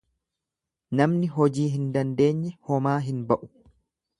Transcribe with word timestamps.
Namni 0.99 1.29
hojii 1.35 1.67
hin 1.75 1.85
dandeenye 1.99 2.57
homaa 2.71 2.99
hin 3.11 3.25
ba'u. 3.33 3.53